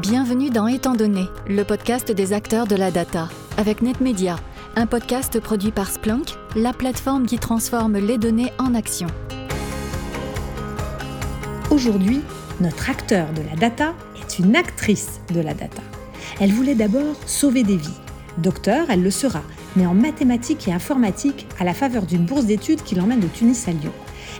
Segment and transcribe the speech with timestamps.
[0.00, 3.28] Bienvenue dans Étant donné, le podcast des acteurs de la data,
[3.58, 4.36] avec NetMedia,
[4.74, 9.06] un podcast produit par Splunk, la plateforme qui transforme les données en action.
[11.70, 12.22] Aujourd'hui,
[12.62, 15.82] notre acteur de la data est une actrice de la data.
[16.40, 18.00] Elle voulait d'abord sauver des vies.
[18.38, 19.42] Docteur, elle le sera,
[19.76, 23.68] mais en mathématiques et informatique à la faveur d'une bourse d'études qui l'emmène de Tunis
[23.68, 23.92] à Lyon.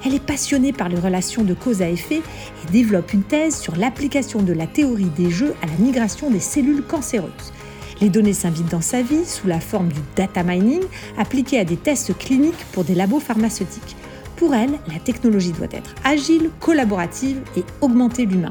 [0.05, 3.77] Elle est passionnée par les relations de cause à effet et développe une thèse sur
[3.77, 7.53] l'application de la théorie des jeux à la migration des cellules cancéreuses.
[8.01, 10.83] Les données s'invitent dans sa vie sous la forme du data mining
[11.17, 13.97] appliqué à des tests cliniques pour des labos pharmaceutiques.
[14.37, 18.51] Pour elle, la technologie doit être agile, collaborative et augmenter l'humain.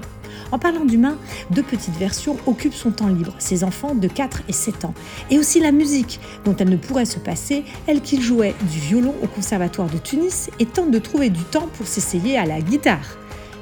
[0.52, 1.18] En parlant d'humain,
[1.52, 4.94] deux petites versions occupent son temps libre, ses enfants de 4 et 7 ans.
[5.30, 9.14] Et aussi la musique, dont elle ne pourrait se passer, elle qui jouait du violon
[9.24, 13.18] au Conservatoire de Tunis et tente de trouver du temps pour s'essayer à la guitare.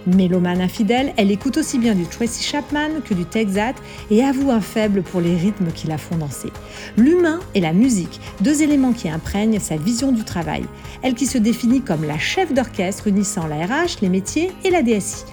[0.07, 3.75] Mélomane infidèle, elle écoute aussi bien du Tracy Chapman que du Texat
[4.09, 6.52] et avoue un faible pour les rythmes qui la font danser.
[6.97, 10.64] L'humain et la musique, deux éléments qui imprègnent sa vision du travail.
[11.02, 14.81] Elle qui se définit comme la chef d'orchestre unissant la RH, les métiers et la
[14.81, 15.25] DSI.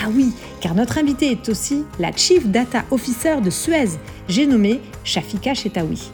[0.00, 4.80] Ah oui, car notre invitée est aussi la Chief Data Officer de Suez, j'ai nommé
[5.04, 6.10] Shafika Chetaoui.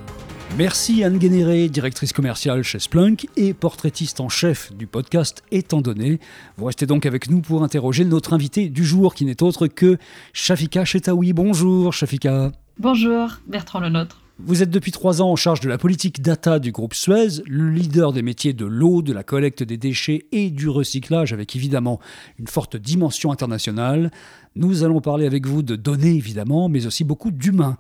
[0.57, 6.19] Merci Anne Guénéré, directrice commerciale chez Splunk et portraitiste en chef du podcast Étant donné.
[6.57, 9.98] Vous restez donc avec nous pour interroger notre invité du jour qui n'est autre que
[10.33, 11.33] Shafika Chetaoui.
[11.33, 12.51] Bonjour Shafika.
[12.79, 14.23] Bonjour Bertrand Lenôtre.
[14.41, 17.70] Vous êtes depuis trois ans en charge de la politique data du groupe Suez, le
[17.70, 21.98] leader des métiers de l'eau, de la collecte des déchets et du recyclage, avec évidemment
[22.39, 24.12] une forte dimension internationale.
[24.55, 27.78] Nous allons parler avec vous de données, évidemment, mais aussi beaucoup d'humains.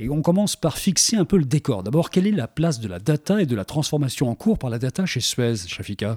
[0.00, 1.84] Et on commence par fixer un peu le décor.
[1.84, 4.68] D'abord, quelle est la place de la data et de la transformation en cours par
[4.68, 6.16] la data chez Suez, Shafika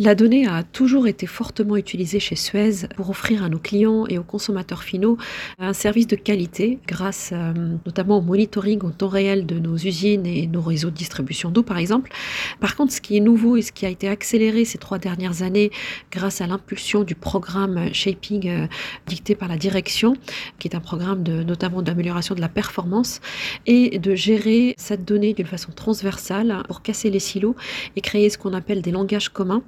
[0.00, 4.18] la donnée a toujours été fortement utilisée chez Suez pour offrir à nos clients et
[4.18, 5.18] aux consommateurs finaux
[5.60, 7.52] un service de qualité grâce euh,
[7.86, 11.62] notamment au monitoring en temps réel de nos usines et nos réseaux de distribution d'eau
[11.62, 12.10] par exemple.
[12.58, 15.42] Par contre, ce qui est nouveau et ce qui a été accéléré ces trois dernières
[15.42, 15.70] années
[16.10, 18.66] grâce à l'impulsion du programme Shaping euh,
[19.06, 20.16] dicté par la direction,
[20.58, 23.20] qui est un programme de, notamment d'amélioration de la performance,
[23.66, 27.54] et de gérer cette donnée d'une façon transversale pour casser les silos
[27.94, 29.62] et créer ce qu'on appelle des langages communs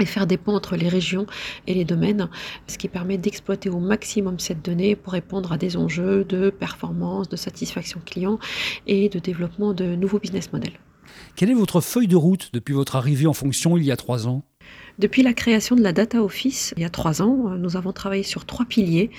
[0.00, 1.26] et faire des ponts entre les régions
[1.66, 2.28] et les domaines,
[2.66, 7.28] ce qui permet d'exploiter au maximum cette donnée pour répondre à des enjeux de performance,
[7.28, 8.38] de satisfaction client
[8.86, 10.78] et de développement de nouveaux business models.
[11.34, 14.26] Quelle est votre feuille de route depuis votre arrivée en fonction il y a trois
[14.26, 14.42] ans?
[14.98, 18.22] Depuis la création de la Data Office, il y a trois ans, nous avons travaillé
[18.22, 19.10] sur trois piliers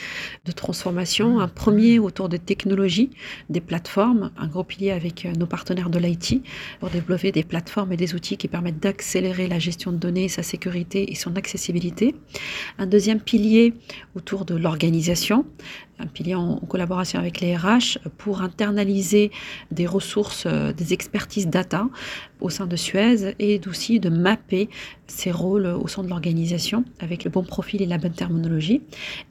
[0.45, 1.39] de transformation.
[1.39, 3.11] Un premier autour de technologies,
[3.49, 6.41] des plateformes, un gros pilier avec nos partenaires de l'IT
[6.79, 10.41] pour développer des plateformes et des outils qui permettent d'accélérer la gestion de données, sa
[10.41, 12.15] sécurité et son accessibilité.
[12.79, 13.75] Un deuxième pilier
[14.15, 15.45] autour de l'organisation,
[15.99, 19.31] un pilier en collaboration avec les RH pour internaliser
[19.71, 21.87] des ressources, euh, des expertises data
[22.39, 24.69] au sein de Suez et aussi de mapper
[25.07, 28.81] ses rôles au sein de l'organisation avec le bon profil et la bonne terminologie.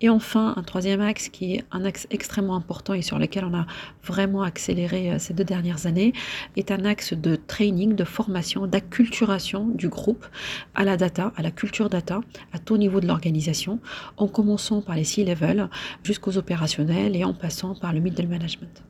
[0.00, 3.54] Et enfin, un troisième axe qui est un axe extrêmement important et sur lequel on
[3.54, 3.66] a
[4.04, 6.12] vraiment accéléré euh, ces deux dernières années
[6.56, 10.26] est un axe de training, de formation, d'acculturation du groupe
[10.74, 12.20] à la data, à la culture data,
[12.52, 13.80] à tout niveau de l'organisation,
[14.16, 15.68] en commençant par les C-level
[16.04, 18.82] jusqu'aux opérations et en passant par le middle management.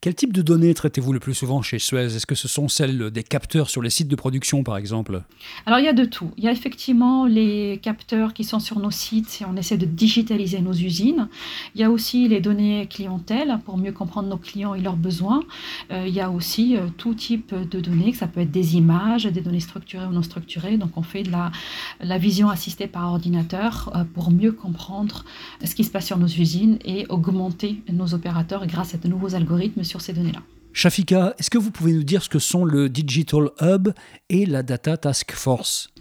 [0.00, 2.14] Quel type de données traitez-vous le plus souvent chez Suez?
[2.14, 5.22] Est-ce que ce sont celles des capteurs sur les sites de production, par exemple?
[5.64, 6.30] Alors, il y a de tout.
[6.36, 6.93] Il y a effectivement
[7.26, 11.28] les capteurs qui sont sur nos sites et on essaie de digitaliser nos usines.
[11.74, 15.42] Il y a aussi les données clientèle pour mieux comprendre nos clients et leurs besoins.
[15.90, 19.24] Euh, il y a aussi euh, tout type de données, ça peut être des images,
[19.24, 20.76] des données structurées ou non structurées.
[20.76, 25.24] Donc, on fait de la, vision assistée par ordinateur euh, pour mieux comprendre
[25.64, 29.34] ce qui se passe sur nos usines et augmenter nos opérateurs grâce à de nouveaux
[29.34, 30.40] algorithmes ces données-là.
[30.72, 33.90] Shafika, est-ce que vous pouvez nous dire ce que sont le Digital Hub
[34.28, 35.93] et la Data Task Force?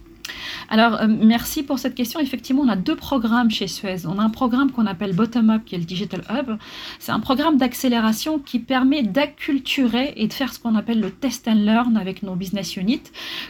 [0.69, 2.19] Alors, euh, merci pour cette question.
[2.19, 4.05] Effectivement, on a deux programmes chez Suez.
[4.05, 6.57] On a un programme qu'on appelle Bottom Up, qui est le Digital Hub.
[6.99, 11.47] C'est un programme d'accélération qui permet d'acculturer et de faire ce qu'on appelle le test
[11.47, 13.03] and learn avec nos business units.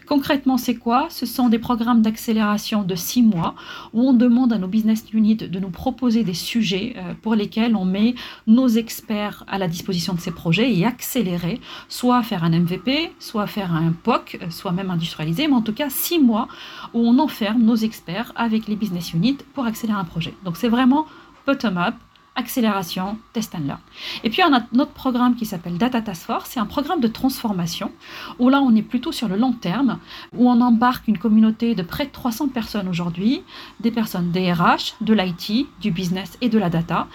[0.08, 1.08] Concrètement, c'est quoi?
[1.10, 3.56] Ce sont des programmes d'accélération de six mois
[3.94, 7.75] où on demande à nos business units de nous proposer des sujets euh, pour lesquels
[7.75, 8.16] on met
[8.48, 11.60] nos experts à la disposition de ces projets et accélérer,
[11.90, 15.74] soit faire un MVP, soit faire un POC, euh, soit même industrialiser, mais en tout
[15.74, 16.48] cas six mois
[16.94, 20.33] où on enferme nos experts avec les business units pour accélérer un projet.
[20.44, 21.06] Donc c'est vraiment
[21.45, 21.95] bottom-up,
[22.36, 23.80] accélération, test and learn.
[24.24, 27.07] Et puis on a notre programme qui s'appelle Data Task Force, c'est un programme de
[27.07, 27.92] transformation
[28.39, 30.00] où là on est plutôt sur le long terme,
[30.36, 33.44] où on embarque une communauté de près de 300 personnes aujourd'hui,
[33.81, 37.07] des personnes des RH, de l'IT, du business et de la data,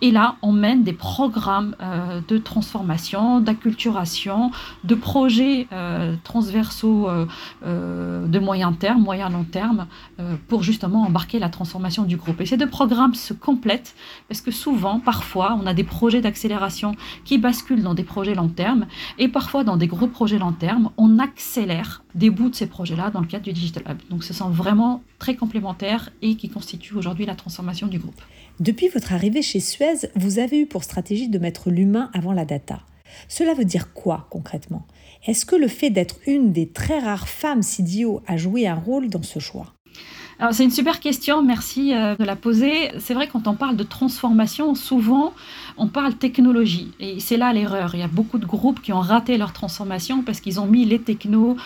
[0.00, 4.50] Et là, on mène des programmes euh, de transformation, d'acculturation,
[4.84, 9.86] de projets euh, transversaux euh, de moyen terme, moyen long terme,
[10.48, 12.40] pour justement embarquer la transformation du groupe.
[12.40, 13.94] Et ces deux programmes se complètent
[14.28, 16.94] parce que souvent, parfois, on a des projets d'accélération
[17.24, 18.86] qui basculent dans des projets long terme
[19.18, 23.10] et parfois dans des gros projets long terme, on accélère des bouts de ces projets-là
[23.10, 23.98] dans le cadre du Digital Hub.
[24.10, 28.20] Donc ce sont vraiment très complémentaires et qui constituent aujourd'hui la transformation du groupe.
[28.60, 29.83] Depuis votre arrivée chez Suez,
[30.14, 32.80] vous avez eu pour stratégie de mettre l'humain avant la data.
[33.28, 34.86] Cela veut dire quoi concrètement?
[35.26, 39.08] Est-ce que le fait d'être une des très rares femmes CDO a joué un rôle
[39.08, 39.74] dans ce choix?
[40.50, 42.90] C'est une super question, merci euh, de la poser.
[42.98, 45.32] C'est vrai quand on parle de transformation, souvent
[45.76, 47.94] on parle technologie et c'est là l'erreur.
[47.94, 50.84] Il y a beaucoup de groupes qui ont raté leur transformation parce qu'ils ont mis
[50.84, 51.56] les technos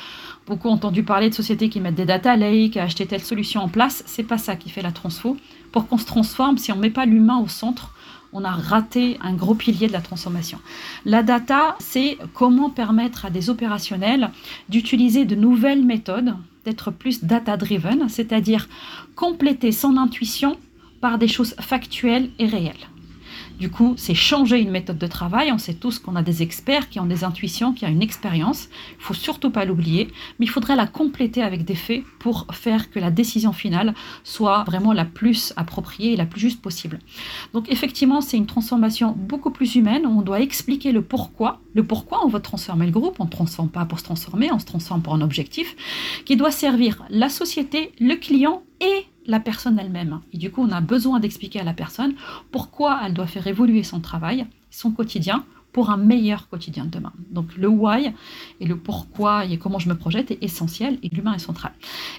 [0.48, 4.02] beaucoup entendu parler de sociétés qui mettent des data lakes, acheter telle solution en place.
[4.06, 5.36] C'est pas ça qui fait la transfo.
[5.72, 7.94] Pour qu'on se transforme, si on met pas l'humain au centre,
[8.32, 10.58] on a raté un gros pilier de la transformation.
[11.04, 14.30] La data, c'est comment permettre à des opérationnels
[14.68, 16.34] d'utiliser de nouvelles méthodes,
[16.64, 18.68] d'être plus data-driven, c'est-à-dire
[19.14, 20.58] compléter son intuition
[21.00, 22.74] par des choses factuelles et réelles.
[23.58, 25.50] Du coup, c'est changer une méthode de travail.
[25.50, 28.68] On sait tous qu'on a des experts qui ont des intuitions, qui ont une expérience.
[28.98, 30.08] Il faut surtout pas l'oublier,
[30.38, 34.62] mais il faudrait la compléter avec des faits pour faire que la décision finale soit
[34.62, 37.00] vraiment la plus appropriée et la plus juste possible.
[37.52, 40.06] Donc effectivement, c'est une transformation beaucoup plus humaine.
[40.06, 41.60] On doit expliquer le pourquoi.
[41.74, 43.16] Le pourquoi on veut transformer le groupe.
[43.18, 45.74] On ne transforme pas pour se transformer, on se transforme pour un objectif
[46.24, 50.20] qui doit servir la société, le client et la personne elle-même.
[50.32, 52.14] Et du coup, on a besoin d'expliquer à la personne
[52.50, 55.44] pourquoi elle doit faire évoluer son travail, son quotidien,
[55.78, 57.12] pour un meilleur quotidien de demain.
[57.30, 58.12] Donc le why
[58.58, 61.70] et le pourquoi et comment je me projette est essentiel et l'humain est central.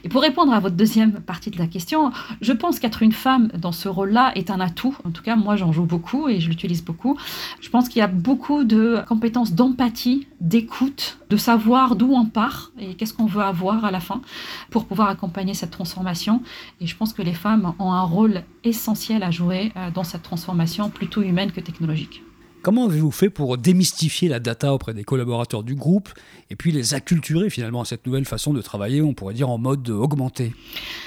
[0.05, 3.49] Et pour répondre à votre deuxième partie de la question, je pense qu'être une femme
[3.49, 4.95] dans ce rôle-là est un atout.
[5.03, 7.17] En tout cas, moi j'en joue beaucoup et je l'utilise beaucoup.
[7.59, 12.71] Je pense qu'il y a beaucoup de compétences d'empathie, d'écoute, de savoir d'où on part
[12.79, 14.21] et qu'est-ce qu'on veut avoir à la fin
[14.69, 16.43] pour pouvoir accompagner cette transformation.
[16.79, 20.23] Et je pense que les femmes ont un rôle essentiel à jouer euh, dans cette
[20.23, 22.23] transformation plutôt humaine que technologique.
[22.61, 26.09] Comment avez-vous fait pour démystifier la data auprès des collaborateurs du groupe
[26.49, 29.57] et puis les acculturer finalement à cette nouvelle façon de travailler, on pourrait dire en
[29.57, 30.53] mode augmenté?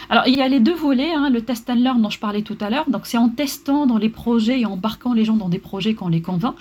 [0.08, 2.40] Alors il y a les deux volets, hein, le test and learn dont je parlais
[2.40, 2.88] tout à l'heure.
[2.88, 6.08] Donc c'est en testant dans les projets et embarquant les gens dans des projets qu'on
[6.08, 6.54] les convainc,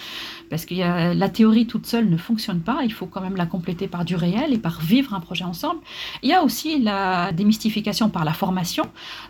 [0.51, 2.81] parce que la théorie toute seule ne fonctionne pas.
[2.83, 5.79] Il faut quand même la compléter par du réel et par vivre un projet ensemble.
[6.21, 8.83] Il y a aussi la démystification par la formation.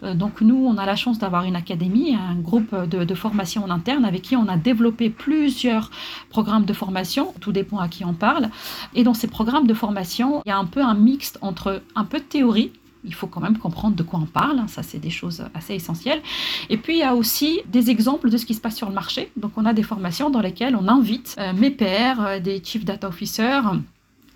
[0.03, 3.69] Euh, donc nous, on a la chance d'avoir une académie, un groupe de, formation en
[3.69, 5.91] interne avec qui on a développé plus plusieurs
[6.29, 8.49] programmes de formation, tout dépend à qui on parle.
[8.95, 12.03] Et dans ces programmes de formation, il y a un peu un mixte entre un
[12.03, 12.71] peu de théorie,
[13.03, 15.73] il faut quand même comprendre de quoi on parle, hein, ça c'est des choses assez
[15.73, 16.21] essentielles.
[16.69, 18.95] Et puis il y a aussi des exemples de ce qui se passe sur le
[18.95, 19.31] marché.
[19.37, 22.85] Donc on a des formations dans lesquelles on invite euh, mes pairs, euh, des chief
[22.85, 23.61] data officers,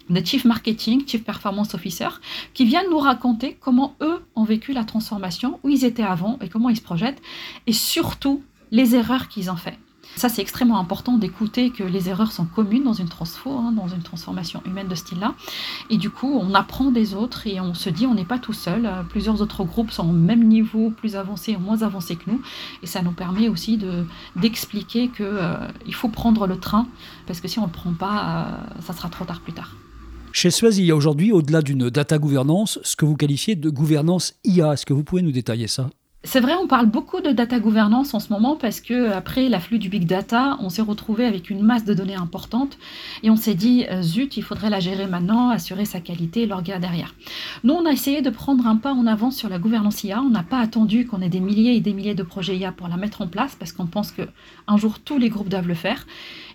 [0.09, 2.21] des chief marketing, chief performance officers,
[2.53, 6.49] qui viennent nous raconter comment eux ont vécu la transformation, où ils étaient avant et
[6.49, 7.21] comment ils se projettent,
[7.67, 9.77] et surtout les erreurs qu'ils ont fait.
[10.15, 13.87] Ça, c'est extrêmement important d'écouter que les erreurs sont communes dans une transfo, hein, dans
[13.87, 15.35] une transformation humaine de ce style-là.
[15.89, 18.53] Et du coup, on apprend des autres et on se dit on n'est pas tout
[18.53, 18.85] seul.
[18.85, 22.41] Euh, plusieurs autres groupes sont au même niveau, plus avancés ou moins avancés que nous.
[22.81, 23.79] Et ça nous permet aussi
[24.35, 26.87] d'expliquer qu'il euh, faut prendre le train,
[27.27, 28.47] parce que si on ne le prend pas,
[28.77, 29.75] euh, ça sera trop tard plus tard.
[30.31, 33.69] Chez Suez, il y a aujourd'hui, au-delà d'une data gouvernance, ce que vous qualifiez de
[33.69, 34.73] gouvernance IA.
[34.73, 35.89] Est-ce que vous pouvez nous détailler ça?
[36.25, 39.77] C'est vrai, on parle beaucoup de data gouvernance en ce moment parce que après l'afflux
[39.77, 42.77] du big data, on s'est retrouvé avec une masse de données importante
[43.21, 46.45] et on s'est dit euh, zut, il faudrait la gérer maintenant, assurer sa qualité et
[46.47, 47.13] l'orga derrière.
[47.63, 50.21] Nous, on a essayé de prendre un pas en avance sur la gouvernance IA.
[50.21, 52.87] On n'a pas attendu qu'on ait des milliers et des milliers de projets IA pour
[52.87, 54.23] la mettre en place parce qu'on pense que
[54.67, 56.07] un jour tous les groupes doivent le faire.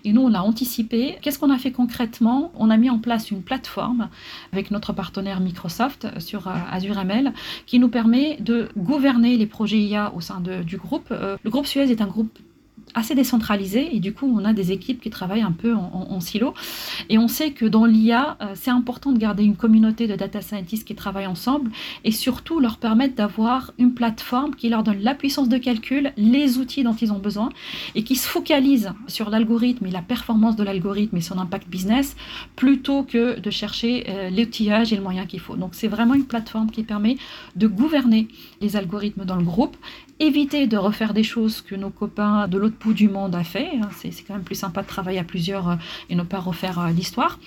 [0.03, 1.17] Et nous, on a anticipé.
[1.21, 2.51] Qu'est-ce qu'on a fait concrètement?
[2.55, 4.09] On a mis en place une plateforme
[4.51, 7.33] avec notre partenaire Microsoft sur euh, Azure ML
[7.65, 11.07] qui nous permet de gouverner les projets IA au sein du groupe.
[11.11, 12.37] Euh, le groupe Suez est un groupe
[12.95, 16.53] assez décentralisé et du coup on a des équipes qui travaillent un peu en, silo
[17.09, 20.41] et on sait que dans l'IA euh, c'est important de garder une communauté de data
[20.41, 21.71] scientists qui travaillent ensemble
[22.03, 26.57] et surtout leur permettre d'avoir une plateforme qui leur donne la puissance de calcul, les
[26.57, 27.49] outils dont ils ont besoin
[27.95, 32.15] et qui se focalise sur l'algorithme et la performance de l'algorithme et son impact business
[32.55, 35.55] plutôt que de chercher euh, l'outillage et le moyen qu'il faut.
[35.55, 37.17] Donc c'est vraiment une plateforme qui permet
[37.55, 38.27] de gouverner
[38.59, 39.77] les algorithmes dans le groupe
[40.21, 43.69] éviter de refaire des choses que nos copains de l'autre du monde a fait.
[43.81, 43.89] Hein.
[43.97, 45.77] C'est quand même plus sympa de travailler à plusieurs
[46.09, 47.39] et ne pas refaire l'histoire.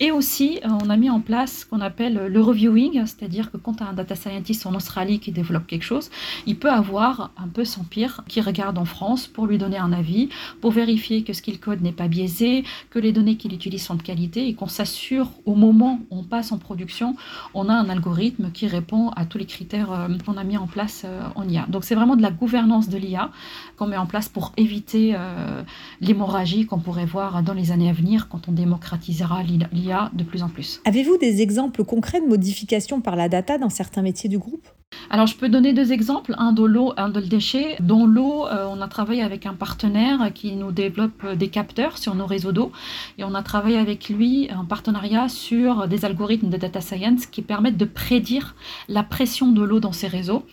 [0.00, 3.82] Et aussi, on a mis en place ce qu'on appelle le reviewing, c'est-à-dire que quand
[3.82, 6.10] un data scientist en Australie qui développe quelque chose,
[6.46, 9.92] il peut avoir un peu son pire qui regarde en France pour lui donner un
[9.92, 10.28] avis,
[10.60, 13.94] pour vérifier que ce qu'il code n'est pas biaisé, que les données qu'il utilise sont
[13.94, 17.16] de qualité et qu'on s'assure au moment où on passe en production,
[17.54, 20.66] on a un algorithme qui répond à tous les critères euh, qu'on a mis en
[20.66, 21.66] place euh, en IA.
[21.68, 23.30] Donc c'est vraiment de la gouvernance de l'IA
[23.76, 25.62] qu'on met en place pour éviter euh,
[26.00, 30.42] l'hémorragie qu'on pourrait voir dans les années à venir quand on démocratisera l'IA de plus
[30.42, 30.80] en plus.
[30.84, 34.66] Avez-vous des exemples concrets de modifications par la data dans certains métiers du groupe?
[35.08, 37.76] Alors, je peux donner deux exemples, un de l'eau, un de le déchet.
[37.80, 41.96] Dans l'eau, euh, on a travaillé avec un partenaire qui nous développe euh, des capteurs
[41.96, 42.72] sur nos réseaux d'eau.
[43.18, 47.42] Et on a travaillé avec lui en partenariat sur des algorithmes de data science qui
[47.42, 48.56] permettent de prédire
[48.88, 50.44] la pression de l'eau dans ces réseaux.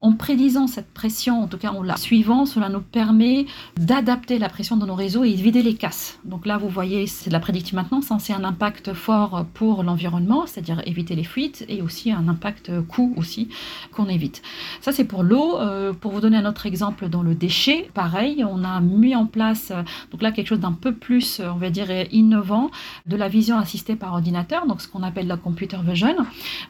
[0.00, 3.46] En prédisant cette pression, en tout cas en la suivant, cela nous permet
[3.76, 6.18] d'adapter la pression de nos réseaux et de vider les casses.
[6.24, 8.18] Donc là, vous voyez, c'est de la prédictive maintenance, hein.
[8.18, 13.14] c'est un impact fort pour l'environnement, c'est-à-dire éviter les fuites, et aussi un impact coût
[13.16, 13.48] aussi
[13.92, 14.42] qu'on évite.
[14.80, 15.58] Ça, c'est pour l'eau.
[15.58, 19.26] Euh, pour vous donner un autre exemple dans le déchet, pareil, on a mis en
[19.26, 19.72] place,
[20.10, 22.70] donc là, quelque chose d'un peu plus, on va dire, innovant,
[23.06, 25.94] de la vision assistée par ordinateur, donc ce qu'on appelle la computer vision.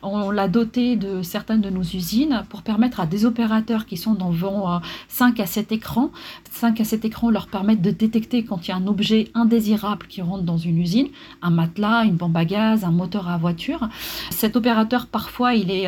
[0.03, 4.15] On l'a doté de certaines de nos usines pour permettre à des opérateurs qui sont
[4.15, 4.33] dans
[5.09, 6.11] 5 à 7 écrans.
[6.51, 10.07] 5 à 7 écrans leur permettent de détecter quand il y a un objet indésirable
[10.09, 11.09] qui rentre dans une usine,
[11.41, 13.89] un matelas, une bombe à gaz, un moteur à voiture.
[14.31, 15.87] Cet opérateur, parfois, il est...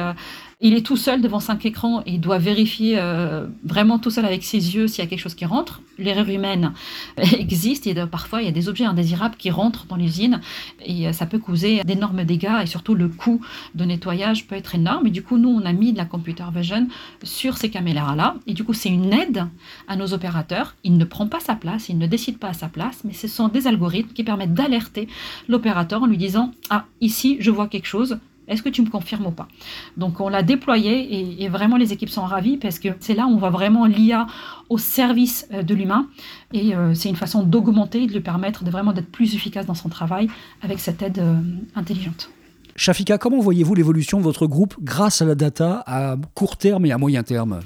[0.62, 4.42] Il est tout seul devant cinq écrans et doit vérifier euh, vraiment tout seul avec
[4.42, 5.82] ses yeux s'il y a quelque chose qui rentre.
[5.98, 6.72] L'erreur humaine
[7.18, 10.40] existe parfois il y a des objets indésirables qui rentrent dans l'usine
[10.82, 13.42] et euh, ça peut causer d'énormes dégâts et surtout le coût
[13.74, 15.06] de nettoyage peut être énorme.
[15.08, 16.88] Et du coup, nous, on a mis de la computer vision
[17.22, 19.44] sur ces caméras-là et du coup, c'est une aide
[19.88, 20.74] à nos opérateurs.
[20.84, 23.28] Il ne prend pas sa place, il ne décide pas à sa place, mais ce
[23.28, 25.06] sont des algorithmes qui permettent d'alerter
[25.48, 29.26] l'opérateur en lui disant Ah, ici, je vois quelque chose est-ce que tu me confirmes
[29.26, 29.48] ou pas?
[29.96, 33.30] Donc on l'a déployé et, vraiment les équipes sont ravies parce que c'est là où
[33.30, 34.26] on va vraiment l'IA
[34.68, 36.08] au service euh, de l'humain.
[36.52, 39.66] Et euh, c'est une façon d'augmenter et de lui permettre de vraiment d'être plus efficace
[39.66, 40.28] dans son travail
[40.62, 41.40] avec cette aide euh,
[41.74, 42.30] intelligente.
[42.76, 46.92] Shafika, comment voyez-vous l'évolution de votre groupe grâce à la data à court terme et
[46.92, 47.60] à moyen terme?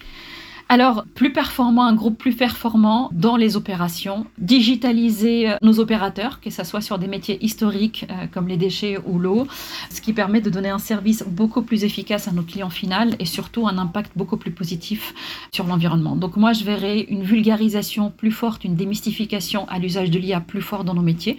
[0.73, 6.49] Alors, plus performant, un groupe plus performant dans les opérations, digitaliser euh, nos opérateurs, que
[6.49, 9.49] ce soit sur des métiers historiques euh, comme les déchets ou l'eau,
[9.91, 13.25] ce qui permet de donner un service beaucoup plus efficace à nos clients finaux et
[13.25, 15.13] surtout un impact beaucoup plus positif
[15.53, 16.15] sur l'environnement.
[16.15, 20.63] Donc moi, je verrais une vulgarisation plus forte, une démystification à l'usage de l'IA plus
[20.63, 21.37] fort dans nos métiers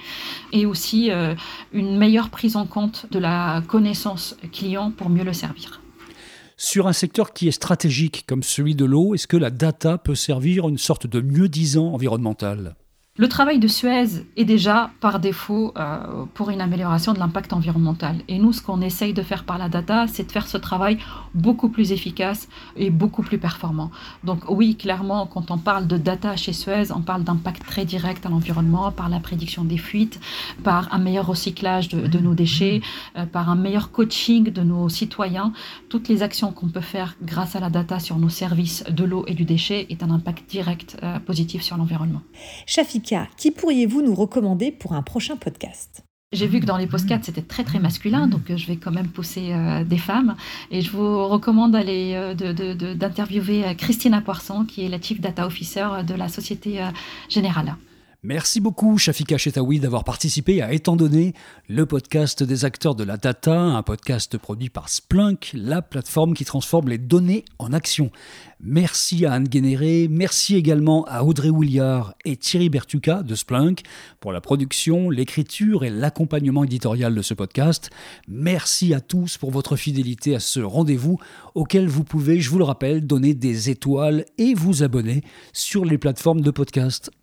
[0.52, 1.36] et aussi euh,
[1.72, 5.81] une meilleure prise en compte de la connaissance client pour mieux le servir.
[6.64, 10.14] Sur un secteur qui est stratégique comme celui de l'eau, est-ce que la data peut
[10.14, 12.76] servir une sorte de mieux-disant environnemental?
[13.18, 18.16] Le travail de Suez est déjà par défaut euh, pour une amélioration de l'impact environnemental.
[18.30, 20.98] Et nous, ce qu'on essaye de faire par la data, c'est de faire ce travail
[21.34, 23.92] beaucoup plus efficace et beaucoup plus performant.
[24.24, 28.26] Donc oui, clairement, quand on parle de data chez Suez, on parle d'impact très direct
[28.26, 30.22] à l'environnement par la prédiction des fuites,
[30.64, 32.80] par un meilleur recyclage de, nos déchets,
[33.18, 35.52] euh, par un meilleur coaching de nos citoyens.
[35.90, 39.26] Toutes les actions qu'on peut faire grâce à la data sur nos services de l'eau
[39.28, 42.22] et du déchet est un impact direct euh, positif sur l'environnement
[43.38, 46.04] qui pourriez-vous nous recommander pour un prochain podcast?
[46.34, 48.92] J'ai vu que dans les podcasts, c'était très très masculin, donc euh, je vais quand
[48.92, 50.38] même pousser euh, des femmes.
[50.70, 52.34] Et je vous recommande d'aller euh,
[52.94, 56.80] d'interviewer Christina Poisson, qui est la Chief Data Officer de la Société
[57.28, 57.76] Générale.
[58.24, 61.34] Merci beaucoup, Shafika Chetaoui, d'avoir participé à Étant donné,
[61.68, 66.46] le podcast des acteurs de la data, un podcast produit par Splunk, la plateforme qui
[66.46, 68.12] transforme les données en action.
[68.60, 73.82] Merci à Anne Guénéré, merci également à Audrey Williard et Thierry Bertuca de Splunk
[74.20, 77.90] pour la production, l'écriture et l'accompagnement éditorial de ce podcast.
[78.28, 81.18] Merci à tous pour votre fidélité à ce rendez-vous
[81.56, 85.24] auquel vous pouvez, je vous le rappelle, donner des étoiles et vous abonner
[85.54, 87.10] sur les plateformes de podcast.